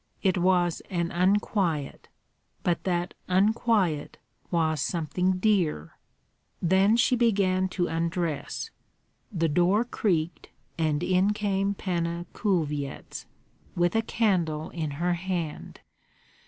[0.23, 2.07] It was an unquiet;
[2.63, 4.17] but that unquiet
[4.49, 5.95] was something dear.
[6.59, 8.71] Then she began to undress;
[9.31, 13.27] the door creaked, and in came Panna Kulvyets,
[13.75, 15.81] with a candle in her hand.